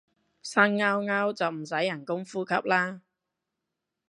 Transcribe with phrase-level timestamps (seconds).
[0.41, 3.01] 生勾勾就唔使人工呼吸啦